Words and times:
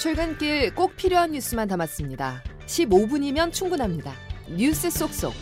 출근길 0.00 0.74
꼭 0.74 0.96
필요한 0.96 1.32
뉴스만 1.32 1.68
담았습니다. 1.68 2.42
15분이면 2.64 3.52
충분합니다. 3.52 4.14
뉴스 4.48 4.88
속속. 4.88 5.34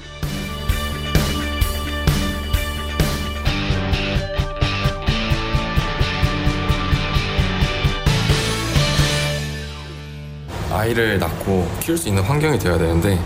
아이를 10.72 11.20
낳고 11.20 11.64
키울 11.78 11.96
수 11.96 12.08
있는 12.08 12.24
환경이 12.24 12.58
되어야 12.58 12.78
되는데 12.78 13.16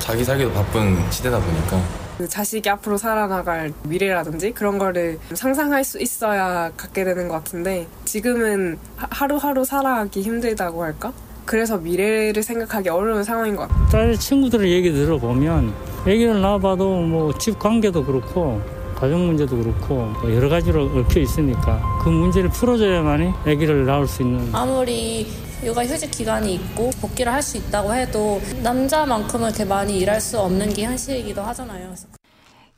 자기 0.00 0.22
살기도 0.22 0.52
바쁜 0.52 1.10
시대다 1.10 1.40
보니까 1.40 2.03
그 2.18 2.28
자식이 2.28 2.68
앞으로 2.68 2.96
살아나갈 2.96 3.72
미래라든지 3.84 4.52
그런 4.52 4.78
거를 4.78 5.18
상상할 5.32 5.82
수 5.84 6.00
있어야 6.00 6.70
갖게 6.76 7.04
되는 7.04 7.28
것 7.28 7.34
같은데 7.34 7.86
지금은 8.04 8.78
하루하루 8.96 9.64
살아가기 9.64 10.22
힘들다고 10.22 10.82
할까? 10.82 11.12
그래서 11.44 11.76
미래를 11.76 12.42
생각하기 12.42 12.88
어려운 12.88 13.22
상황인 13.24 13.56
것 13.56 13.68
같아요. 13.68 13.88
딸 13.90 14.16
친구들의 14.18 14.70
얘기 14.72 14.92
들어보면 14.92 15.74
애기를 16.06 16.40
낳아봐도 16.40 17.00
뭐 17.02 17.32
집 17.38 17.58
관계도 17.58 18.04
그렇고 18.04 18.60
가정 18.94 19.26
문제도 19.26 19.56
그렇고 19.56 19.94
뭐 20.22 20.32
여러 20.34 20.48
가지로 20.48 20.84
얽혀 20.84 21.20
있으니까 21.20 21.82
그 22.02 22.08
문제를 22.08 22.48
풀어줘야만이 22.50 23.32
아기를 23.44 23.84
낳을 23.86 24.06
수 24.06 24.22
있는 24.22 24.48
아무리 24.54 25.26
육아 25.64 25.84
휴직 25.84 26.10
기간이 26.10 26.54
있고 26.54 26.90
복귀를 27.00 27.32
할 27.32 27.42
수 27.42 27.56
있다고 27.58 27.94
해도 27.94 28.40
남자만큼은 28.62 29.48
그렇게 29.48 29.64
많이 29.64 29.98
일할 29.98 30.20
수 30.20 30.38
없는 30.40 30.72
게 30.72 30.84
현실이기도 30.84 31.42
하잖아요. 31.42 31.94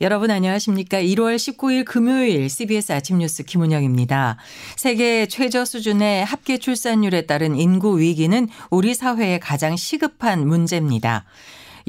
여러분 0.01 0.31
안녕하십니까? 0.31 1.01
1월 1.01 1.37
19일 1.37 1.85
금요일 1.85 2.51
CBS 2.51 2.93
아침 2.93 3.19
뉴스 3.19 3.45
김은영입니다. 3.45 4.37
세계 4.77 5.27
최저 5.27 5.65
수준의 5.65 6.25
합계 6.25 6.59
출산율에 6.59 7.23
따른 7.23 7.56
인구 7.56 7.98
위기는 7.98 8.48
우리 8.70 8.95
사회의 8.95 9.41
가장 9.41 9.77
시급한 9.77 10.47
문제입니다. 10.47 11.25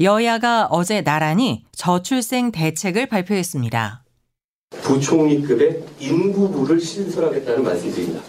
여야가 0.00 0.68
어제 0.70 1.02
나란히 1.02 1.64
저출생 1.74 2.52
대책을 2.52 3.06
발표했습니다. 3.06 4.04
부총리급의 4.82 5.82
인구부를 5.98 6.80
신설하겠다는 6.80 7.64
말씀드립니다. 7.64 8.22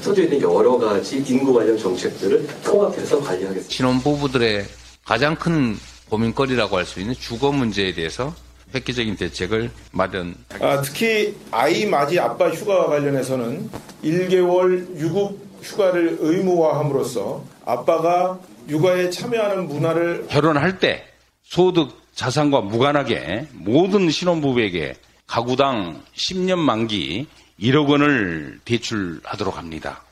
흩어져 0.00 0.22
있는 0.22 0.40
여러 0.40 0.78
가지 0.78 1.22
인구 1.26 1.52
관련 1.52 1.76
정책들을 1.78 2.46
통합해서 2.64 3.20
관리하겠습니다. 3.20 3.70
신혼부부들의 3.70 4.64
가장 5.04 5.36
큰 5.36 5.76
고민거리라고 6.08 6.76
할 6.76 6.84
수 6.86 7.00
있는 7.00 7.14
주거 7.14 7.52
문제에 7.52 7.92
대해서 7.94 8.34
획기적인 8.74 9.16
대책을 9.16 9.70
마련하겠습니다. 9.92 10.66
아, 10.66 10.80
특히 10.82 11.34
아이 11.50 11.86
맞이 11.86 12.18
아빠 12.18 12.48
휴가와 12.50 12.86
관련해서는 12.86 13.70
1개월 14.04 14.96
유급 14.98 15.38
휴가를 15.62 16.16
의무화함으로써 16.20 17.44
아빠가 17.66 18.38
육아에 18.68 19.10
참여하는 19.10 19.68
문화를 19.68 20.26
결혼할 20.28 20.78
때 20.78 21.04
소득 21.42 21.90
자산과 22.14 22.62
무관하게 22.62 23.48
모든 23.52 24.08
신혼부부에게 24.10 24.94
가구당 25.26 26.02
10년 26.16 26.58
만기 26.58 27.26
1억 27.60 27.88
원을 27.88 28.60
대출하도록 28.64 29.56
합니다. 29.56 30.02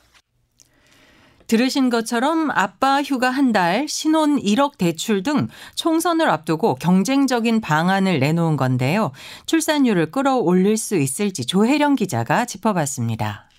들으신 1.47 1.89
것처럼 1.89 2.51
아빠 2.51 3.01
휴가 3.01 3.31
한 3.31 3.51
달, 3.51 3.87
신혼 3.87 4.39
1억 4.39 4.77
대출 4.77 5.23
등 5.23 5.47
총선을 5.73 6.29
앞두고 6.29 6.75
경쟁적인 6.75 7.59
방안을 7.59 8.19
내놓은 8.19 8.55
건데요. 8.55 9.11
출산율을 9.47 10.11
끌어올릴 10.11 10.77
수 10.77 10.95
있을지 10.95 11.45
조혜령 11.45 11.95
기자가 11.95 12.45
짚어봤습니다. 12.45 13.49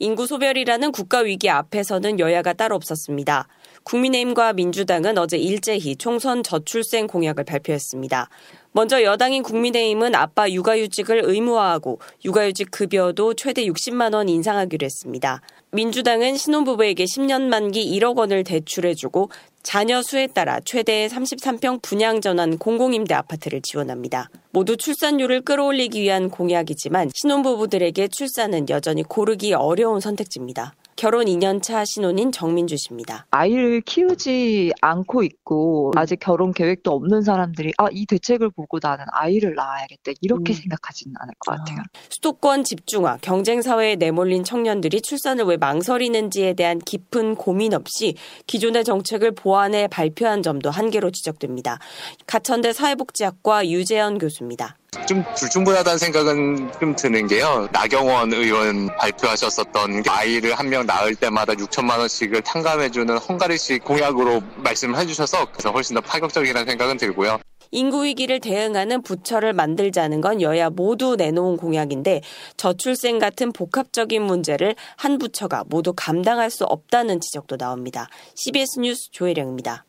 인구 0.00 0.26
소멸이라는 0.26 0.92
국가 0.92 1.20
위기 1.20 1.48
앞에서는 1.48 2.18
여야가 2.18 2.52
따로 2.54 2.74
없었습니다. 2.74 3.46
국민의힘과 3.84 4.52
민주당은 4.52 5.16
어제 5.16 5.38
일제히 5.38 5.96
총선 5.96 6.42
저출생 6.42 7.06
공약을 7.06 7.44
발표했습니다. 7.44 8.28
먼저 8.72 9.02
여당인 9.02 9.42
국민의힘은 9.42 10.14
아빠 10.14 10.50
육아휴직을 10.50 11.22
의무화하고 11.24 12.00
육아휴직 12.24 12.70
급여도 12.70 13.34
최대 13.34 13.66
60만 13.66 14.14
원 14.14 14.30
인상하기로 14.30 14.84
했습니다. 14.84 15.42
민주당은 15.72 16.36
신혼부부에게 16.36 17.04
10년 17.04 17.42
만기 17.42 17.98
1억 17.98 18.16
원을 18.16 18.44
대출해주고 18.44 19.30
자녀 19.62 20.02
수에 20.02 20.26
따라 20.26 20.58
최대 20.64 21.06
33평 21.06 21.82
분양 21.82 22.20
전환 22.20 22.58
공공임대 22.58 23.14
아파트를 23.14 23.60
지원합니다. 23.62 24.28
모두 24.50 24.76
출산율을 24.76 25.42
끌어올리기 25.42 26.00
위한 26.00 26.30
공약이지만 26.30 27.10
신혼부부들에게 27.14 28.08
출산은 28.08 28.68
여전히 28.70 29.02
고르기 29.02 29.52
어려운 29.52 30.00
선택지입니다. 30.00 30.74
결혼 31.02 31.24
2년차 31.24 31.84
신혼인 31.84 32.30
정민주 32.30 32.76
씨입니다. 32.76 33.26
아이를 33.32 33.80
키우지 33.80 34.70
않고 34.80 35.24
있고 35.24 35.90
아직 35.96 36.20
결혼 36.20 36.52
계획도 36.52 36.92
없는 36.92 37.22
사람들이 37.22 37.72
아, 37.78 37.88
이 37.90 38.06
대책을 38.06 38.50
보고 38.50 38.78
나는 38.80 39.04
아이를 39.10 39.56
낳아야겠다 39.56 40.12
이렇게 40.20 40.52
음. 40.52 40.54
생각하지는 40.54 41.12
않을 41.18 41.34
것 41.40 41.56
같아요. 41.56 41.80
아. 41.80 41.98
수도권 42.08 42.62
집중화, 42.62 43.18
경쟁 43.20 43.62
사회에 43.62 43.96
내몰린 43.96 44.44
청년들이 44.44 45.00
출산을 45.02 45.44
왜 45.46 45.56
망설이는지에 45.56 46.52
대한 46.52 46.78
깊은 46.78 47.34
고민 47.34 47.74
없이 47.74 48.14
기존의 48.46 48.84
정책을 48.84 49.32
보완해 49.32 49.88
발표한 49.88 50.44
점도 50.44 50.70
한계로 50.70 51.10
지적됩니다. 51.10 51.80
가천대 52.28 52.72
사회복지학과 52.72 53.68
유재현 53.68 54.18
교수입니다. 54.18 54.76
좀 55.06 55.24
불충분하다는 55.36 55.98
생각은 55.98 56.70
좀 56.78 56.94
드는 56.94 57.26
게요. 57.26 57.68
나경원 57.72 58.32
의원 58.32 58.88
발표하셨었던 58.98 60.04
아이를 60.08 60.54
한 60.54 60.72
명 60.72 60.86
낳을 60.86 61.14
때마다 61.16 61.52
6천만 61.52 61.98
원씩을 61.98 62.40
탕감해주는 62.42 63.18
헝가리식 63.18 63.84
공약으로 63.84 64.40
말씀을 64.56 64.98
해주셔서 65.00 65.46
그래서 65.52 65.70
훨씬 65.70 65.94
더 65.94 66.00
파격적이라는 66.00 66.66
생각은 66.66 66.96
들고요. 66.96 67.38
인구 67.72 68.04
위기를 68.04 68.40
대응하는 68.40 69.02
부처를 69.02 69.52
만들자는 69.52 70.20
건 70.22 70.40
여야 70.40 70.70
모두 70.70 71.16
내놓은 71.16 71.56
공약인데 71.58 72.22
저출생 72.56 73.18
같은 73.18 73.52
복합적인 73.52 74.22
문제를 74.22 74.76
한 74.96 75.18
부처가 75.18 75.64
모두 75.68 75.92
감당할 75.94 76.50
수 76.50 76.64
없다는 76.64 77.20
지적도 77.20 77.56
나옵니다. 77.58 78.08
CBS 78.34 78.78
뉴스 78.80 79.10
조혜령입니다. 79.10 79.84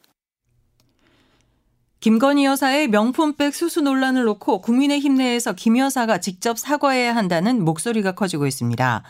김건희 2.03 2.44
여사의 2.44 2.90
명품백 2.90 3.56
수수 3.56 3.80
논란을 3.80 4.25
놓고 4.25 4.59
국민의힘 4.59 5.16
내에서 5.16 5.53
김 5.53 5.78
여사가 5.78 6.19
직접 6.19 6.59
사과해야 6.59 7.16
한다는 7.16 7.64
목소리가 7.64 8.12
커지고 8.12 8.46
있습니다. 8.46 9.03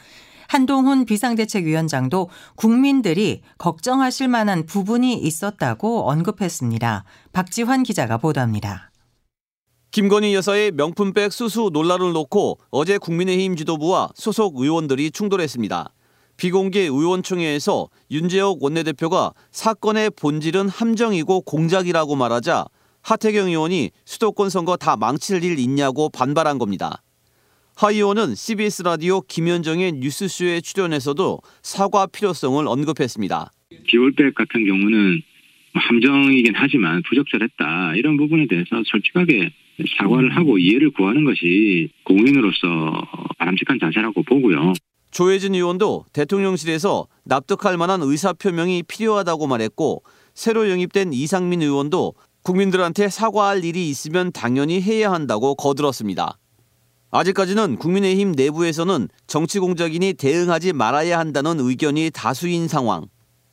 한동훈 0.47 1.05
비상대책위원장도 1.05 2.29
국민들이 2.55 3.41
걱정하실 3.57 4.27
만한 4.27 4.67
부분이 4.67 5.15
있었다고 5.15 6.07
언급했습니다. 6.07 7.03
박지환 7.31 7.81
기자가 7.81 8.19
보도합니다. 8.19 8.91
김건희 9.89 10.35
여사의 10.35 10.69
명품백 10.73 11.33
수수 11.33 11.71
논란을 11.73 12.13
놓고 12.13 12.59
어제 12.69 12.99
국민의힘 12.99 13.55
지도부와 13.55 14.09
소속 14.13 14.59
의원들이 14.59 15.09
충돌했습니다. 15.09 15.91
비공개 16.37 16.81
의원총회에서 16.81 17.89
윤재옥 18.11 18.61
원내대표가 18.61 19.33
사건의 19.49 20.11
본질은 20.11 20.69
함정이고 20.69 21.41
공작이라고 21.41 22.15
말하자 22.15 22.67
하태경 23.03 23.49
의원이 23.49 23.91
수도권 24.05 24.49
선거 24.49 24.77
다 24.77 24.95
망칠 24.95 25.43
일 25.43 25.59
있냐고 25.59 26.09
반발한 26.09 26.57
겁니다. 26.57 27.03
하 27.75 27.91
의원은 27.91 28.35
CBS 28.35 28.83
라디오 28.83 29.21
김현정의 29.21 29.93
뉴스쇼에 29.93 30.61
출연해서도 30.61 31.41
사과 31.61 32.05
필요성을 32.07 32.65
언급했습니다. 32.65 33.51
비올백 33.87 34.35
같은 34.35 34.65
경우는 34.65 35.21
함정이긴 35.73 36.53
하지만 36.55 37.01
부적절했다 37.09 37.95
이런 37.95 38.15
부분에 38.15 38.45
대해서 38.47 38.81
솔직하게 38.85 39.51
사과를 39.97 40.35
하고 40.35 40.57
이해를 40.57 40.91
구하는 40.91 41.25
것이 41.25 41.89
공인으로서 42.03 42.57
바람직한 43.39 43.79
자세라고 43.81 44.23
보고요. 44.23 44.73
조혜진 45.11 45.55
의원도 45.55 46.05
대통령실에서 46.13 47.07
납득할 47.25 47.77
만한 47.77 48.01
의사표명이 48.01 48.83
필요하다고 48.87 49.47
말했고 49.47 50.03
새로 50.33 50.69
영입된 50.69 51.13
이상민 51.13 51.61
의원도 51.61 52.13
국민들한테 52.43 53.09
사과할 53.09 53.63
일이 53.63 53.89
있으면 53.89 54.31
당연히 54.31 54.81
해야 54.81 55.11
한다고 55.11 55.55
거들었습니다. 55.55 56.37
아직까지는 57.09 57.77
국민의힘 57.77 58.33
내부에서는 58.33 59.07
정치 59.27 59.59
공작인이 59.59 60.13
대응하지 60.13 60.73
말아야 60.73 61.19
한다는 61.19 61.59
의견이 61.59 62.11
다수인 62.13 62.67
상황. 62.67 63.05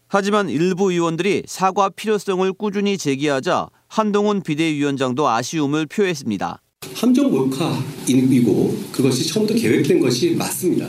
하지만 0.08 0.48
일부 0.48 0.90
의원들이 0.90 1.44
사과 1.46 1.88
필요성을 1.88 2.52
꾸준히 2.54 2.98
제기하자 2.98 3.68
한동훈 3.86 4.42
비대위원장도 4.42 5.28
아쉬움을 5.28 5.86
표했습니다. 5.86 6.60
함정 6.94 7.30
몰카이고 7.30 8.78
그것이 8.90 9.28
처음부터 9.28 9.58
계획된 9.60 10.00
것이 10.00 10.34
맞습니다. 10.34 10.88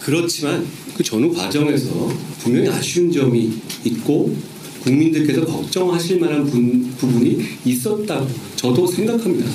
그렇지만 0.00 0.66
그 0.96 1.02
전후 1.02 1.34
과정에서 1.34 1.90
분명히 2.38 2.68
아쉬운 2.68 3.10
점이 3.10 3.60
있고 3.84 4.36
국민들께서 4.82 5.44
걱정하실 5.44 6.20
만한 6.20 6.44
분, 6.46 6.90
부분이 6.96 7.38
있었다고 7.64 8.26
저도 8.56 8.86
생각합니다. 8.86 9.50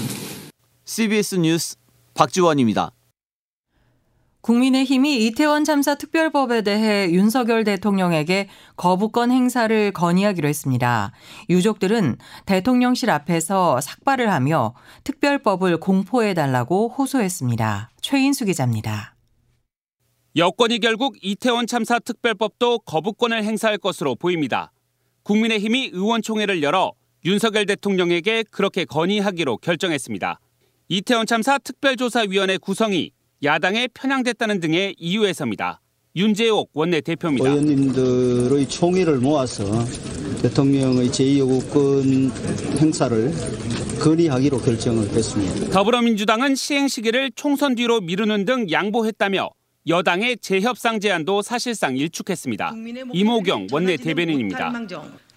CBS 0.86 1.36
뉴스 1.36 1.76
박지원입니다. 2.14 2.92
국민의힘이 4.42 5.26
이태원 5.26 5.64
참사 5.64 5.96
특별법에 5.96 6.62
대해 6.62 7.10
윤석열 7.12 7.64
대통령에게 7.64 8.48
거부권 8.78 9.32
행사를 9.32 9.92
건의하기로 9.92 10.48
했습니다. 10.48 11.12
유족들은 11.50 12.18
대통령실 12.46 13.10
앞에서 13.10 13.82
삭발을 13.82 14.32
하며 14.32 14.76
특별법을 15.04 15.80
공포해달라고 15.80 16.90
호소했습니다. 16.90 17.90
최인수 18.02 18.46
기자입니다. 18.46 19.16
여권이 20.36 20.80
결국 20.80 21.16
이태원 21.24 21.66
참사 21.66 21.98
특별법도 21.98 22.80
거부권을 22.80 23.44
행사할 23.44 23.80
것으로 23.80 24.14
보입니다. 24.14 24.72
국민의힘이 25.26 25.90
의원총회를 25.92 26.62
열어 26.62 26.94
윤석열 27.26 27.66
대통령에게 27.66 28.44
그렇게 28.52 28.86
건의하기로 28.86 29.58
결정했습니다. 29.58 30.40
이태원 30.88 31.26
참사 31.26 31.58
특별조사위원회 31.58 32.58
구성이 32.58 33.10
야당에 33.44 33.88
편향됐다는 33.94 34.60
등의 34.60 34.96
이유에서입니다. 35.00 35.82
윤재옥 36.16 36.70
원내대표입니다. 36.74 37.50
의원님들의 37.50 38.70
총의를 38.70 39.18
모아서 39.18 39.66
대통령의 40.44 41.10
제2요구권 41.10 42.80
행사를 42.80 43.34
건의하기로 44.00 44.60
결정을 44.60 45.10
했습니다. 45.10 45.72
더불어민주당은 45.72 46.54
시행 46.54 46.88
시기를 46.88 47.32
총선 47.36 47.74
뒤로 47.74 48.00
미루는 48.00 48.46
등 48.46 48.70
양보했다며 48.70 49.50
여당의 49.88 50.38
재협상 50.38 51.00
제안도 51.00 51.44
사실상 51.44 51.96
일축했습니다. 51.96 52.74
이모경 53.14 53.68
원내 53.72 53.98
대변인입니다. 53.98 54.74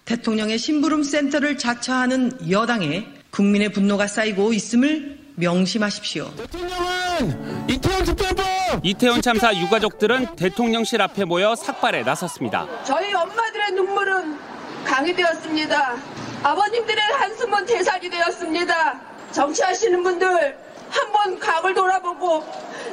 대통령의 0.05 0.57
심부름 0.57 1.03
센터를 1.03 1.55
자처하는 1.57 2.49
여당에 2.49 3.05
국민의 3.29 3.71
분노가 3.71 4.07
쌓이고 4.07 4.51
있음을 4.53 5.19
명심하십시오. 5.35 6.33
대통령은 6.35 7.69
이태원 7.69 8.03
특별법! 8.03 8.45
이태원 8.83 9.21
참사 9.21 9.55
유가족들은 9.55 10.35
대통령실 10.35 10.99
앞에 11.03 11.25
모여 11.25 11.55
삭발에 11.55 12.01
나섰습니다. 12.01 12.67
저희 12.83 13.13
엄마들의 13.13 13.71
눈물은 13.73 14.35
강이 14.83 15.13
되었습니다. 15.13 15.95
아버님들의 16.41 17.03
한숨은 17.19 17.65
대살이 17.67 18.09
되었습니다. 18.09 18.99
정치하시는 19.31 20.01
분들 20.01 20.57
한번 20.89 21.37
강을 21.37 21.75
돌아보고 21.75 22.43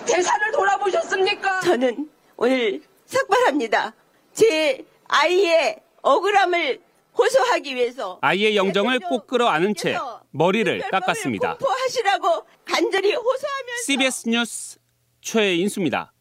대사를 0.07 0.53
돌아보셨습니까? 0.53 1.61
저는 1.61 2.09
오늘 2.37 2.83
삭발합니다. 3.07 3.95
제 4.33 4.85
아이의 5.09 5.81
억울함을 6.03 6.81
호소하기 7.17 7.75
위해서 7.75 8.19
아이의 8.21 8.57
영정을 8.57 9.01
꼭 9.01 9.27
끌어안은 9.27 9.75
채 9.75 9.97
머리를 10.31 10.81
깎았습니다. 10.91 11.57
공포하시라고 11.57 12.45
간절히 12.65 13.15
호소하면서 13.15 13.83
CBS 13.85 14.29
뉴스 14.29 14.79
최인수입니다. 15.23 16.13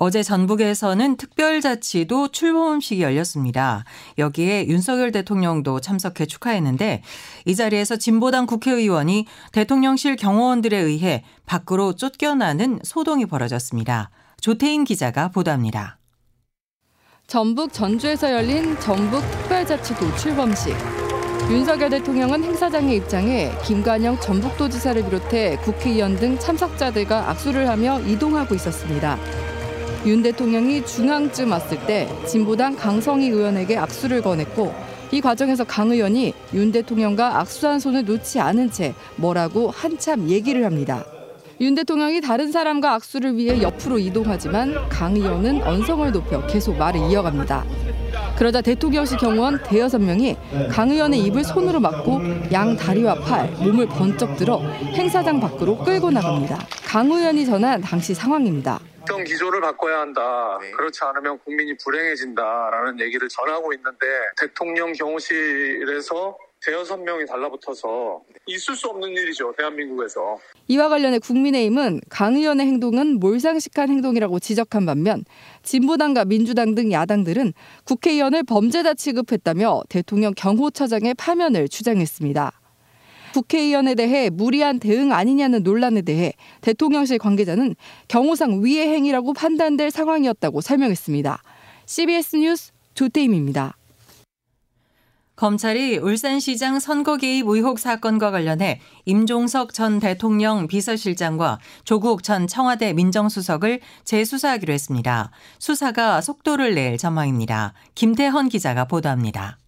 어제 0.00 0.22
전북에서는 0.22 1.16
특별자치도 1.16 2.28
출범식이 2.28 3.02
열렸습니다. 3.02 3.84
여기에 4.16 4.68
윤석열 4.68 5.10
대통령도 5.10 5.80
참석해 5.80 6.24
축하했는데 6.26 7.02
이 7.46 7.56
자리에서 7.56 7.96
진보당 7.96 8.46
국회의원이 8.46 9.26
대통령실 9.50 10.14
경호원들에 10.14 10.78
의해 10.78 11.24
밖으로 11.46 11.94
쫓겨나는 11.94 12.78
소동이 12.84 13.26
벌어졌습니다. 13.26 14.10
조태인 14.40 14.84
기자가 14.84 15.32
보도합니다. 15.32 15.98
전북 17.26 17.72
전주에서 17.72 18.30
열린 18.30 18.78
전북 18.78 19.20
특별자치도 19.32 20.14
출범식. 20.14 20.76
윤석열 21.50 21.90
대통령은 21.90 22.44
행사장에 22.44 22.94
입장해 22.94 23.50
김관영 23.64 24.20
전북도지사를 24.20 25.02
비롯해 25.06 25.56
국회의원 25.56 26.14
등 26.14 26.38
참석자들과 26.38 27.30
악수를 27.30 27.68
하며 27.68 28.00
이동하고 28.02 28.54
있었습니다. 28.54 29.18
윤 30.08 30.22
대통령이 30.22 30.86
중앙쯤 30.86 31.50
왔을 31.50 31.78
때 31.84 32.08
진보당 32.26 32.76
강성희 32.76 33.28
의원에게 33.28 33.76
악수를 33.76 34.22
권했고 34.22 34.74
이 35.12 35.20
과정에서 35.20 35.64
강 35.64 35.90
의원이 35.90 36.32
윤 36.54 36.72
대통령과 36.72 37.40
악수한 37.40 37.78
손을 37.78 38.06
놓지 38.06 38.40
않은 38.40 38.70
채 38.70 38.94
뭐라고 39.16 39.70
한참 39.70 40.30
얘기를 40.30 40.64
합니다. 40.64 41.04
윤 41.60 41.74
대통령이 41.74 42.22
다른 42.22 42.50
사람과 42.50 42.94
악수를 42.94 43.36
위해 43.36 43.60
옆으로 43.60 43.98
이동하지만 43.98 44.88
강 44.88 45.14
의원은 45.14 45.62
언성을 45.62 46.10
높여 46.10 46.46
계속 46.46 46.78
말을 46.78 47.10
이어갑니다. 47.10 47.66
그러자 48.38 48.62
대통령실 48.62 49.18
경호원 49.18 49.62
대여섯 49.62 50.00
명이 50.00 50.36
강 50.70 50.90
의원의 50.90 51.20
입을 51.24 51.44
손으로 51.44 51.80
막고 51.80 52.22
양 52.50 52.74
다리와 52.74 53.16
팔, 53.16 53.50
몸을 53.58 53.86
번쩍 53.88 54.38
들어 54.38 54.62
행사장 54.94 55.38
밖으로 55.38 55.76
끌고 55.76 56.10
나갑니다. 56.10 56.64
강 56.86 57.10
의원이 57.10 57.44
전한 57.44 57.82
당시 57.82 58.14
상황입니다. 58.14 58.80
어떤 59.18 59.24
기조를 59.24 59.60
바꿔야 59.60 60.00
한다. 60.00 60.58
그렇지 60.76 61.00
않으면 61.02 61.38
국민이 61.40 61.76
불행해진다라는 61.76 63.00
얘기를 63.00 63.28
전하고 63.28 63.72
있는데 63.72 64.06
대통령 64.36 64.92
경호실에서 64.92 66.38
대여섯 66.64 67.00
명이 67.00 67.26
달라붙어서 67.26 68.22
있을 68.46 68.74
수 68.74 68.88
없는 68.88 69.08
일이죠. 69.10 69.52
대한민국에서. 69.56 70.38
이와 70.68 70.88
관련해 70.88 71.18
국민의힘은 71.20 72.00
강 72.08 72.34
의원의 72.36 72.66
행동은 72.66 73.20
몰상식한 73.20 73.88
행동이라고 73.88 74.38
지적한 74.38 74.86
반면 74.86 75.24
진보당과 75.62 76.24
민주당 76.24 76.74
등 76.74 76.90
야당들은 76.92 77.52
국회의원을 77.84 78.42
범죄자 78.44 78.94
취급했다며 78.94 79.82
대통령 79.88 80.32
경호처장의 80.36 81.14
파면을 81.14 81.68
주장했습니다. 81.68 82.52
국회의원에 83.32 83.94
대해 83.94 84.30
무리한 84.30 84.78
대응 84.78 85.12
아니냐는 85.12 85.62
논란에 85.62 86.02
대해 86.02 86.32
대통령실 86.60 87.18
관계자는 87.18 87.74
경호상 88.08 88.64
위의 88.64 88.88
행위라고 88.88 89.32
판단될 89.32 89.90
상황이었다고 89.90 90.60
설명했습니다. 90.60 91.42
CBS 91.86 92.36
뉴스 92.36 92.72
조태임입니다. 92.94 93.76
검찰이 95.38 95.98
울산시장 95.98 96.80
선거 96.80 97.16
개입 97.16 97.46
의혹 97.46 97.78
사건과 97.78 98.32
관련해 98.32 98.80
임종석 99.04 99.72
전 99.72 100.00
대통령 100.00 100.66
비서실장과 100.66 101.60
조국 101.84 102.24
전 102.24 102.48
청와대 102.48 102.92
민정수석을 102.92 103.78
재수사하기로 104.02 104.72
했습니다. 104.72 105.30
수사가 105.60 106.22
속도를 106.22 106.74
낼 106.74 106.98
전망입니다. 106.98 107.72
김태헌 107.94 108.48
기자가 108.48 108.86
보도합니다. 108.86 109.58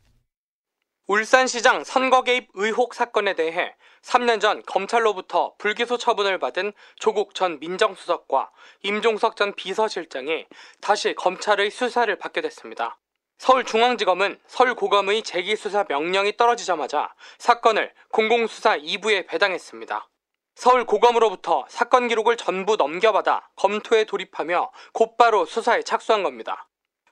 울산시장 1.10 1.82
선거 1.82 2.22
개입 2.22 2.50
의혹 2.54 2.94
사건에 2.94 3.34
대해 3.34 3.74
3년 4.00 4.40
전 4.40 4.62
검찰로부터 4.62 5.54
불기소 5.58 5.98
처분을 5.98 6.38
받은 6.38 6.72
조국 6.94 7.34
전 7.34 7.58
민정수석과 7.58 8.52
임종석 8.84 9.34
전 9.34 9.52
비서실장이 9.56 10.46
다시 10.80 11.16
검찰의 11.16 11.72
수사를 11.72 12.16
받게 12.16 12.42
됐습니다. 12.42 13.00
서울중앙지검은 13.38 14.38
서울고검의 14.46 15.24
재기수사 15.24 15.86
명령이 15.88 16.36
떨어지자마자 16.36 17.12
사건을 17.38 17.92
공공수사 18.12 18.78
2부에 18.78 19.26
배당했습니다. 19.26 20.08
서울고검으로부터 20.54 21.66
사건 21.68 22.06
기록을 22.06 22.36
전부 22.36 22.76
넘겨받아 22.76 23.50
검토에 23.56 24.04
돌입하며 24.04 24.70
곧바로 24.92 25.44
수사에 25.44 25.82
착수한 25.82 26.22
겁니다. 26.22 26.69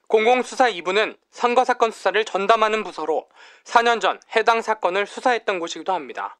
공공수사 0.09 0.71
2부는 0.71 1.19
선거 1.31 1.67
사건 1.67 1.91
수사를 1.91 2.25
전담하는 2.25 2.83
부서로 2.83 3.29
4년 3.65 4.01
전 4.01 4.19
해당 4.35 4.63
사건을 4.63 5.07
수사했던 5.07 5.59
곳이기도 5.59 5.93
합니다. 5.93 6.39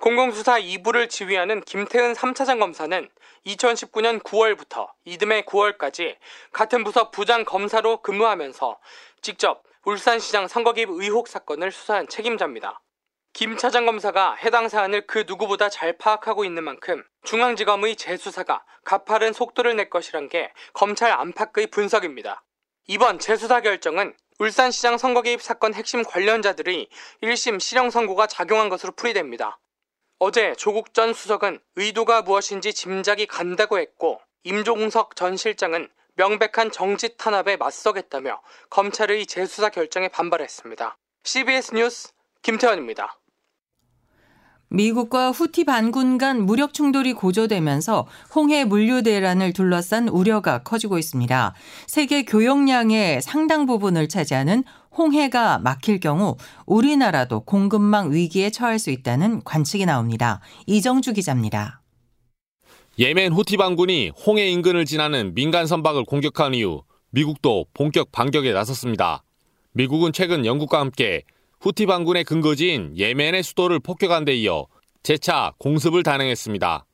공공수사 0.00 0.58
2부를 0.58 1.10
지휘하는 1.10 1.60
김태은 1.60 2.14
3차장 2.14 2.58
검사는 2.58 3.10
2019년 3.44 4.22
9월부터 4.22 4.88
이듬해 5.04 5.42
9월까지 5.42 6.16
같은 6.50 6.82
부서 6.82 7.10
부장 7.10 7.44
검사로 7.44 8.00
근무하면서 8.00 8.78
직접 9.20 9.64
울산시장 9.84 10.48
선거 10.48 10.72
개입 10.72 10.88
의혹 10.88 11.28
사건을 11.28 11.72
수사한 11.72 12.08
책임자입니다. 12.08 12.80
김 13.34 13.58
차장 13.58 13.84
검사가 13.84 14.36
해당 14.36 14.70
사안을 14.70 15.06
그 15.06 15.24
누구보다 15.26 15.68
잘 15.68 15.98
파악하고 15.98 16.46
있는 16.46 16.64
만큼 16.64 17.04
중앙지검의 17.24 17.96
재수사가 17.96 18.64
가파른 18.86 19.34
속도를 19.34 19.76
낼 19.76 19.90
것이란 19.90 20.30
게 20.30 20.54
검찰 20.72 21.12
안팎의 21.12 21.66
분석입니다. 21.66 22.42
이번 22.92 23.20
재수사 23.20 23.60
결정은 23.60 24.16
울산시장 24.40 24.98
선거 24.98 25.22
개입 25.22 25.40
사건 25.40 25.74
핵심 25.74 26.02
관련자들의 26.02 26.88
1심 27.22 27.60
실형 27.60 27.88
선고가 27.88 28.26
작용한 28.26 28.68
것으로 28.68 28.90
풀이됩니다. 28.96 29.60
어제 30.18 30.56
조국 30.56 30.92
전 30.92 31.14
수석은 31.14 31.60
의도가 31.76 32.22
무엇인지 32.22 32.74
짐작이 32.74 33.26
간다고 33.26 33.78
했고 33.78 34.20
임종석 34.42 35.14
전 35.14 35.36
실장은 35.36 35.88
명백한 36.16 36.72
정치 36.72 37.16
탄압에 37.16 37.56
맞서겠다며 37.58 38.42
검찰의 38.70 39.24
재수사 39.26 39.68
결정에 39.68 40.08
반발했습니다. 40.08 40.98
CBS 41.22 41.76
뉴스 41.76 42.08
김태현입니다. 42.42 43.19
미국과 44.70 45.32
후티 45.32 45.64
반군 45.64 46.16
간 46.16 46.46
무력 46.46 46.72
충돌이 46.72 47.12
고조되면서 47.12 48.06
홍해 48.34 48.64
물류 48.64 49.02
대란을 49.02 49.52
둘러싼 49.52 50.08
우려가 50.08 50.62
커지고 50.62 50.98
있습니다. 50.98 51.54
세계 51.88 52.24
교역량의 52.24 53.20
상당 53.20 53.66
부분을 53.66 54.08
차지하는 54.08 54.62
홍해가 54.96 55.58
막힐 55.58 55.98
경우 55.98 56.36
우리나라도 56.66 57.40
공급망 57.40 58.12
위기에 58.12 58.50
처할 58.50 58.78
수 58.78 58.90
있다는 58.90 59.42
관측이 59.42 59.86
나옵니다. 59.86 60.40
이정주 60.66 61.14
기자입니다. 61.14 61.82
예멘 62.98 63.32
후티 63.32 63.56
반군이 63.56 64.10
홍해 64.26 64.48
인근을 64.50 64.84
지나는 64.84 65.34
민간 65.34 65.66
선박을 65.66 66.04
공격한 66.04 66.54
이후 66.54 66.82
미국도 67.10 67.66
본격 67.74 68.12
반격에 68.12 68.52
나섰습니다. 68.52 69.24
미국은 69.72 70.12
최근 70.12 70.46
영국과 70.46 70.78
함께 70.78 71.22
후티 71.60 71.84
반군의 71.84 72.24
근거지인 72.24 72.96
예멘의 72.96 73.42
수도를 73.42 73.80
폭격한 73.80 74.24
데 74.24 74.34
이어 74.34 74.66
재차 75.02 75.52
공습을 75.58 76.02
단행했습니다. 76.02 76.86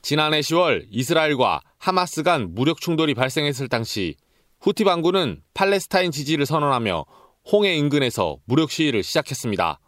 지난해 0.00 0.40
10월 0.40 0.86
이스라엘과 0.90 1.60
하마스 1.76 2.22
간 2.22 2.54
무력 2.54 2.80
충돌이 2.80 3.12
발생했을 3.12 3.68
당시 3.68 4.16
후티 4.60 4.84
반군은 4.84 5.42
팔레스타인 5.52 6.10
지지를 6.10 6.46
선언하며 6.46 7.04
홍해 7.52 7.76
인근에서 7.76 8.38
무력 8.46 8.70
시위를 8.70 9.02
시작했습니다. 9.02 9.78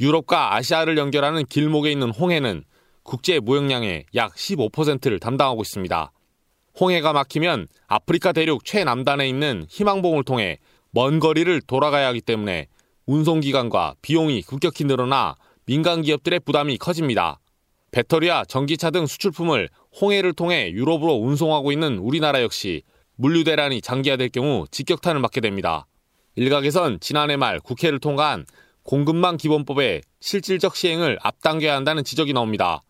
유럽과 0.00 0.56
아시아를 0.56 0.98
연결하는 0.98 1.46
길목에 1.46 1.92
있는 1.92 2.10
홍해는 2.10 2.64
국제 3.04 3.38
무역량의 3.38 4.06
약 4.16 4.34
15%를 4.34 5.20
담당하고 5.20 5.62
있습니다. 5.62 6.10
홍해가 6.80 7.12
막히면 7.12 7.68
아프리카 7.86 8.32
대륙 8.32 8.64
최남단에 8.64 9.28
있는 9.28 9.64
희망봉을 9.68 10.24
통해 10.24 10.58
먼 10.90 11.20
거리를 11.20 11.60
돌아가야 11.60 12.08
하기 12.08 12.20
때문에 12.20 12.66
운송기간과 13.06 13.96
비용이 14.02 14.42
급격히 14.42 14.84
늘어나 14.84 15.36
민간 15.66 16.02
기업들의 16.02 16.40
부담이 16.40 16.78
커집니다. 16.78 17.38
배터리와 17.90 18.44
전기차 18.46 18.90
등 18.90 19.06
수출품을 19.06 19.68
홍해를 20.00 20.32
통해 20.32 20.70
유럽으로 20.72 21.14
운송하고 21.14 21.70
있는 21.70 21.98
우리나라 21.98 22.42
역시 22.42 22.82
물류 23.16 23.44
대란이 23.44 23.80
장기화될 23.80 24.30
경우 24.30 24.66
직격탄을 24.70 25.20
맞게 25.20 25.40
됩니다. 25.40 25.86
일각에선 26.34 26.98
지난해 27.00 27.36
말 27.36 27.60
국회를 27.60 28.00
통과한 28.00 28.46
공급망 28.82 29.36
기본법의 29.36 30.02
실질적 30.20 30.74
시행을 30.74 31.18
앞당겨야 31.22 31.74
한다는 31.74 32.02
지적이 32.04 32.32
나옵니다. 32.32 32.82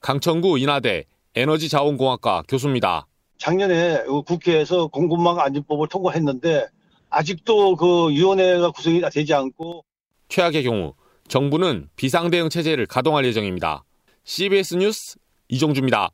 강천구 0.00 0.58
인하대 0.58 1.04
에너지자원공학과 1.34 2.42
교수입니다. 2.48 3.06
작년에 3.38 4.02
국회에서 4.26 4.88
공급망 4.88 5.38
안전법을 5.38 5.88
통과했는데 5.88 6.66
아직도 7.10 7.76
그 7.76 8.10
위원회가 8.10 8.70
구성이 8.70 9.00
되지 9.12 9.34
않고 9.34 9.84
최악의 10.28 10.64
경우 10.64 10.94
정부는 11.28 11.88
비상대응 11.96 12.48
체제를 12.48 12.86
가동할 12.86 13.24
예정입니다. 13.24 13.84
CBS 14.24 14.74
뉴스 14.74 15.16
이종주입니다. 15.48 16.10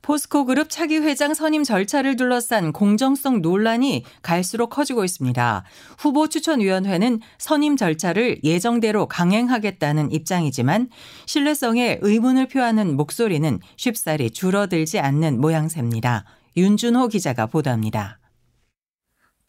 포스코 0.00 0.44
그룹 0.46 0.70
차기 0.70 0.96
회장 0.98 1.34
선임 1.34 1.64
절차를 1.64 2.16
둘러싼 2.16 2.72
공정성 2.72 3.42
논란이 3.42 4.04
갈수록 4.22 4.68
커지고 4.68 5.04
있습니다. 5.04 5.64
후보 5.98 6.28
추천위원회는 6.28 7.20
선임 7.36 7.76
절차를 7.76 8.40
예정대로 8.44 9.06
강행하겠다는 9.06 10.12
입장이지만 10.12 10.88
신뢰성에 11.26 11.98
의문을 12.00 12.46
표하는 12.48 12.96
목소리는 12.96 13.58
쉽사리 13.76 14.30
줄어들지 14.30 14.98
않는 14.98 15.40
모양새입니다. 15.40 16.24
윤준호 16.56 17.08
기자가 17.08 17.46
보도합니다. 17.46 18.18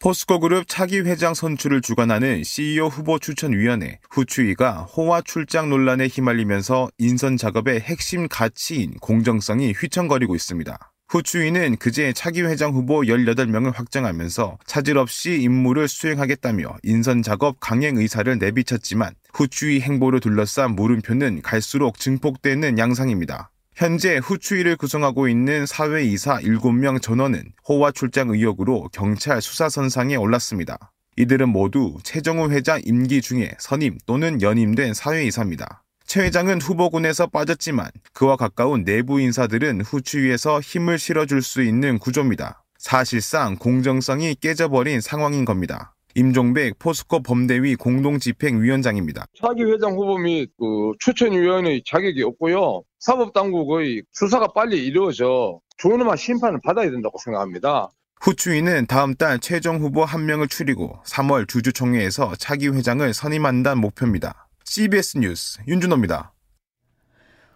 포스코 0.02 0.40
그룹 0.40 0.66
차기 0.66 1.00
회장 1.00 1.34
선출을 1.34 1.82
주관하는 1.82 2.42
CEO 2.42 2.86
후보 2.86 3.18
추천위원회 3.18 3.98
후추위가 4.10 4.84
호화 4.84 5.20
출장 5.20 5.68
논란에 5.68 6.06
휘말리면서 6.06 6.88
인선 6.96 7.36
작업의 7.36 7.80
핵심 7.80 8.26
가치인 8.26 8.94
공정성이 8.94 9.72
휘청거리고 9.72 10.34
있습니다. 10.34 10.92
후추위는 11.10 11.76
그제 11.76 12.14
차기 12.14 12.40
회장 12.40 12.72
후보 12.72 13.02
18명을 13.02 13.74
확정하면서 13.74 14.60
차질 14.64 14.96
없이 14.96 15.38
임무를 15.42 15.86
수행하겠다며 15.86 16.78
인선 16.82 17.22
작업 17.22 17.60
강행 17.60 17.98
의사를 17.98 18.38
내비쳤지만 18.38 19.12
후추위 19.34 19.82
행보를 19.82 20.20
둘러싼 20.20 20.76
물음표는 20.76 21.42
갈수록 21.42 21.98
증폭되는 21.98 22.78
양상입니다. 22.78 23.50
현재 23.80 24.18
후추위를 24.18 24.76
구성하고 24.76 25.26
있는 25.26 25.64
사회이사 25.64 26.40
7명 26.40 27.00
전원은 27.00 27.54
호화 27.66 27.92
출장 27.92 28.28
의혹으로 28.28 28.90
경찰 28.92 29.40
수사선상에 29.40 30.16
올랐습니다. 30.16 30.92
이들은 31.16 31.48
모두 31.48 31.96
최정우 32.02 32.50
회장 32.50 32.82
임기 32.84 33.22
중에 33.22 33.52
선임 33.58 33.96
또는 34.04 34.42
연임된 34.42 34.92
사회이사입니다. 34.92 35.82
최 36.04 36.24
회장은 36.24 36.60
후보군에서 36.60 37.28
빠졌지만 37.28 37.88
그와 38.12 38.36
가까운 38.36 38.84
내부 38.84 39.18
인사들은 39.18 39.80
후추위에서 39.80 40.60
힘을 40.60 40.98
실어줄 40.98 41.40
수 41.40 41.62
있는 41.62 41.98
구조입니다. 41.98 42.62
사실상 42.76 43.56
공정성이 43.56 44.34
깨져버린 44.34 45.00
상황인 45.00 45.46
겁니다. 45.46 45.94
임종백 46.14 46.78
포스코 46.78 47.22
범대위 47.22 47.76
공동집행위원장입니다. 47.76 49.26
차기 49.40 49.64
회장 49.64 49.92
후보 49.92 50.18
및 50.18 50.50
그 50.58 50.92
추천위원회 50.98 51.80
자격이 51.86 52.22
없고요. 52.22 52.82
사법당국의 52.98 54.02
수사가 54.12 54.48
빨리 54.48 54.84
이루어져 54.84 55.60
준엄한 55.78 56.16
심판을 56.16 56.60
받아야 56.62 56.90
된다고 56.90 57.18
생각합니다. 57.24 57.90
후추위는 58.20 58.86
다음 58.86 59.14
달 59.14 59.38
최종 59.38 59.78
후보 59.80 60.04
한 60.04 60.26
명을 60.26 60.48
추리고 60.48 60.98
3월 61.06 61.48
주주총회에서 61.48 62.34
차기 62.36 62.68
회장을 62.68 63.12
선임한다는 63.14 63.80
목표입니다. 63.80 64.46
CBS 64.64 65.18
뉴스 65.18 65.58
윤준호입니다. 65.66 66.32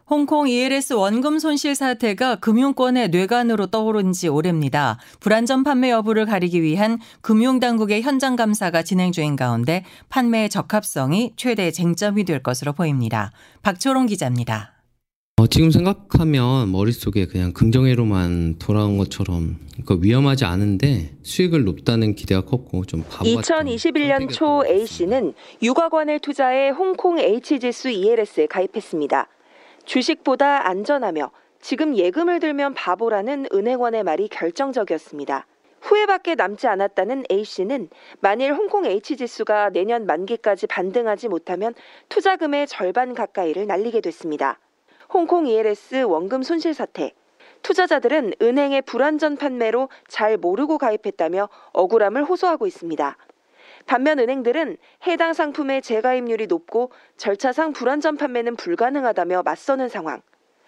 홍콩 0.09 0.47
ELS 0.49 0.93
원금 0.93 1.39
손실 1.39 1.75
사태가 1.75 2.37
금융권의 2.37 3.09
뇌관으로 3.09 3.69
떠오른 3.69 4.13
지 4.13 4.29
오래입니다. 4.29 4.99
불안전 5.21 5.65
판매 5.65 5.91
여부를 5.91 6.27
가리기 6.27 6.61
위한 6.61 6.99
금융당국의 7.23 8.03
현장 8.03 8.37
감사가 8.37 8.83
진행 8.83 9.13
중인 9.13 9.35
가운데 9.35 9.83
판매의 10.11 10.51
적합성이 10.51 11.33
최대 11.37 11.71
쟁점이 11.71 12.25
될 12.25 12.43
것으로 12.43 12.75
보입니다. 12.75 13.33
박초롱 13.63 14.07
기자입니다. 14.07 14.75
어, 15.37 15.47
지금 15.47 15.71
생각하면 15.71 16.71
머릿속에 16.71 17.27
그냥 17.27 17.53
긍정회로만 17.53 18.57
돌아온 18.59 18.99
것처럼 18.99 19.57
그러니까 19.73 19.97
위험하지 20.01 20.45
않은데 20.45 21.17
수익을 21.23 21.65
높다는 21.65 22.15
기대가 22.15 22.43
컸고 22.43 22.85
좀 22.85 23.05
바보 23.09 23.25
2021년 23.25 24.31
초 24.31 24.65
A씨는 24.67 25.33
유가관을 25.63 26.21
투자해 26.21 26.69
홍콩 26.69 27.19
H지수 27.19 27.89
ELS에 27.89 28.47
가입했습니다. 28.47 29.29
주식보다 29.85 30.67
안전하며 30.69 31.31
지금 31.61 31.97
예금을 31.97 32.41
들면 32.41 32.75
바보라는 32.75 33.47
은행원의 33.53 34.05
말이 34.05 34.29
결정적이었습니다. 34.29 35.47
후회밖에 35.81 36.35
남지 36.35 36.67
않았다는 36.67 37.25
A씨는 37.31 37.91
만일 38.21 38.55
홍콩 38.55 38.87
H지수가 38.87 39.71
내년 39.71 40.07
만기까지 40.07 40.67
반등하지 40.67 41.29
못하면 41.29 41.75
투자금의 42.09 42.67
절반 42.67 43.15
가까이를 43.15 43.67
날리게 43.67 44.01
됐습니다. 44.01 44.59
홍콩 45.13 45.47
ELS 45.47 46.03
원금 46.05 46.43
손실 46.43 46.73
사태. 46.73 47.13
투자자들은 47.63 48.35
은행의 48.43 48.83
불안전 48.83 49.37
판매로 49.37 49.89
잘 50.09 50.37
모르고 50.37 50.79
가입했다며 50.79 51.49
억울함을 51.73 52.25
호소하고 52.25 52.67
있습니다. 52.67 53.17
반면 53.87 54.19
은행들은 54.19 54.77
해당 55.07 55.35
상품의 55.35 55.83
재가입률이 55.83 56.47
높고 56.47 56.91
절차상 57.17 57.73
불안전 57.73 58.17
판매는 58.17 58.57
불가능하다며 58.57 59.43
맞서는 59.43 59.89
상황. 59.89 60.23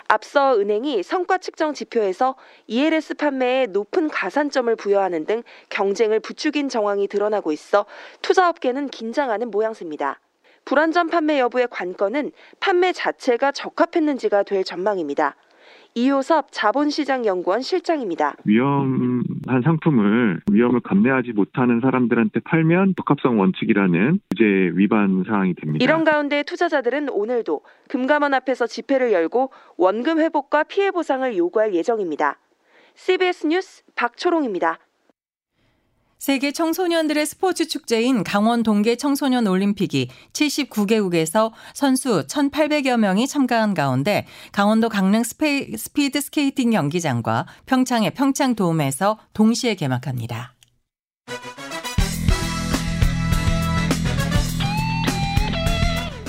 앞서 0.08 0.56
은행이 0.58 1.02
성과 1.02 1.38
측정 1.38 1.74
지표에서 1.74 2.36
ELS 2.66 3.14
판매에 3.14 3.66
높은 3.66 4.08
가산점을 4.08 4.74
부여하는 4.76 5.24
등 5.24 5.42
경쟁을 5.68 6.20
부추긴 6.20 6.68
정황이 6.68 7.08
드러나고 7.08 7.50
있어 7.50 7.86
투자업계는 8.22 8.88
긴장하는 8.88 9.50
모양새입니다. 9.50 10.20
불안전 10.64 11.08
판매 11.08 11.40
여부의 11.40 11.68
관건은 11.70 12.32
판매 12.60 12.92
자체가 12.92 13.52
적합했는지가 13.52 14.42
될 14.44 14.64
전망입니다. 14.64 15.36
이효섭 15.94 16.48
자본시장연구원 16.50 17.62
실장입니다. 17.62 18.34
위험한 18.44 19.62
상품을 19.64 20.42
위험을 20.50 20.80
감내하지 20.80 21.32
못하는 21.32 21.80
사람들한테 21.80 22.40
팔면 22.40 22.94
적합성 22.96 23.40
원칙이라는 23.40 24.20
규제 24.30 24.44
위반 24.74 25.24
사항이 25.26 25.54
됩니다. 25.54 25.82
이런 25.82 26.04
가운데 26.04 26.42
투자자들은 26.42 27.08
오늘도 27.08 27.62
금감원 27.88 28.34
앞에서 28.34 28.66
집회를 28.66 29.12
열고 29.12 29.50
원금 29.78 30.18
회복과 30.20 30.64
피해 30.64 30.90
보상을 30.90 31.34
요구할 31.36 31.74
예정입니다. 31.74 32.38
CBS 32.94 33.46
뉴스 33.46 33.82
박초롱입니다. 33.94 34.78
세계 36.18 36.50
청소년들의 36.50 37.26
스포츠 37.26 37.68
축제인 37.68 38.24
강원 38.24 38.62
동계 38.62 38.96
청소년 38.96 39.46
올림픽이 39.46 40.08
79개국에서 40.32 41.52
선수 41.74 42.26
1,800여 42.26 42.96
명이 42.96 43.28
참가한 43.28 43.74
가운데 43.74 44.26
강원도 44.50 44.88
강릉 44.88 45.22
스페, 45.22 45.76
스피드 45.76 46.20
스케이팅 46.20 46.70
경기장과 46.70 47.46
평창의 47.66 48.14
평창돔에서 48.14 49.18
동시에 49.34 49.74
개막합니다. 49.74 50.54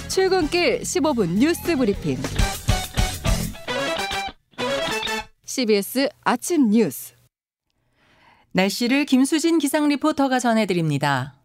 출근길 0.09 0.81
15분 0.81 1.37
뉴스 1.37 1.75
브리핑. 1.75 2.17
CBS 5.45 6.09
아침 6.23 6.69
뉴스. 6.69 7.16
날씨를 8.57 9.05
김수진 9.05 9.59
기상 9.59 9.87
리포터가 9.87 10.39
전해드립니다. 10.39 11.36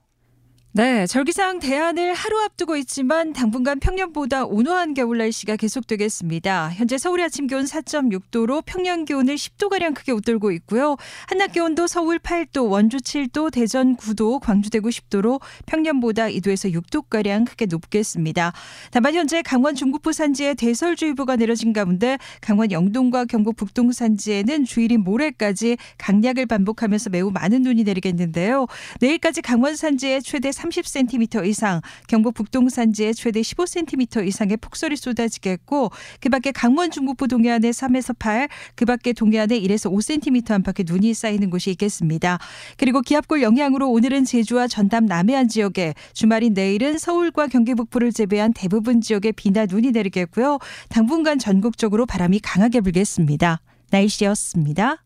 네, 0.75 1.07
절기상 1.07 1.59
대안을 1.59 2.15
하루 2.15 2.41
앞두고 2.45 2.77
있지만 2.79 3.35
당분간 3.35 3.79
평년보다 3.79 4.47
온화한 4.47 4.95
겨울 4.95 5.19
날씨가 5.19 5.57
계속되겠습니다. 5.57 6.71
현재 6.71 6.97
서울의 6.97 7.27
아침 7.27 7.47
기온 7.47 7.67
4.6도로 7.67 8.63
평년 8.65 9.05
기온을 9.05 9.35
10도가량 9.35 9.95
크게 9.95 10.13
웃돌고 10.13 10.51
있고요. 10.53 10.97
한낮 11.29 11.53
기온도 11.53 11.87
서울 11.87 12.19
8도, 12.19 12.71
원주 12.71 12.97
7도, 12.97 13.53
대전 13.53 13.99
9도, 13.99 14.41
광주 14.41 14.71
대구 14.71 14.89
10도로 14.89 15.43
평년보다 15.67 16.29
2도에서 16.29 16.73
6도가량 16.73 17.47
크게 17.51 17.67
높겠습니다. 17.67 18.55
다만 18.93 19.13
현재 19.13 19.43
강원 19.43 19.75
중국부 19.75 20.15
산지에 20.15 20.55
대설주의보가 20.55 21.37
내려진 21.37 21.75
가운데 21.75 22.17
강원 22.41 22.73
영동과 22.73 23.27
경북 23.27 23.57
북동 23.57 23.93
산지에는 23.93 24.65
주일인 24.65 25.03
모레까지 25.03 25.77
강약을 25.99 26.47
반복하면서 26.47 27.11
매우 27.11 27.31
많은 27.31 27.61
눈이 27.61 27.85
내리겠는데요. 27.85 28.69
내일까지 29.03 29.43
강원 29.43 29.77
산지에 29.77 30.21
최대 30.21 30.51
30cm 30.63 31.47
이상, 31.47 31.81
경북 32.09 32.35
북동 32.35 32.69
산지에 32.69 33.13
최대 33.13 33.41
15cm 33.41 34.27
이상의 34.27 34.57
폭설이 34.59 34.97
쏟아지겠고 34.97 35.91
그밖에 36.21 36.53
강원 36.53 36.91
중북부 36.91 37.29
동해안에 37.29 37.71
3에서 37.71 38.15
8, 38.19 38.49
그밖에 38.75 39.13
동해안에 39.13 39.61
1에서 39.61 39.93
5cm 39.93 40.51
안팎의 40.53 40.85
눈이 40.87 41.15
쌓이는 41.15 41.51
곳이 41.51 41.71
있겠습니다. 41.73 42.39
그리고 42.77 43.01
기압골 43.01 43.43
영향으로 43.43 43.91
오늘은 43.91 44.25
제주와 44.25 44.69
전남 44.69 45.07
남해안 45.07 45.49
지역에 45.49 45.95
주말인 46.13 46.55
내일은 46.55 46.99
서울과 46.99 47.49
경기 47.49 47.75
북부를 47.75 48.13
제외한 48.13 48.53
대부분 48.53 49.01
지역에 49.01 49.33
비나 49.33 49.67
눈이 49.67 49.91
내리겠고요. 49.91 50.59
당분간 50.89 51.39
전국적으로 51.39 52.07
바람이 52.07 52.41
강하게 52.41 52.81
불겠습니다. 52.81 53.61
날씨였습니다. 53.91 55.05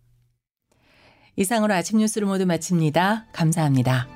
이상으로 1.36 1.74
아침 1.74 1.98
뉴스를 1.98 2.26
모두 2.26 2.46
마칩니다. 2.46 3.26
감사합니다. 3.32 4.15